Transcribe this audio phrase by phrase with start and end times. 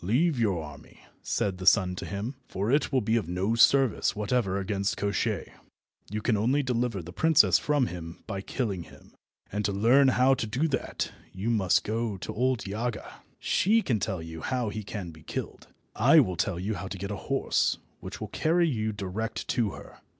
[0.03, 4.15] "Leave your army," said the sun to him, "for it will be of no service
[4.15, 5.51] whatever against Koshchei.
[6.09, 9.13] You can only deliver the princess from him by killing him,
[9.51, 13.17] and to learn how you are to do that you must go to old Yaga.
[13.37, 15.67] She can tell you how he can be killed.
[15.95, 19.69] I will tell you how to get a horse which will carry you direct to
[19.73, 19.99] her.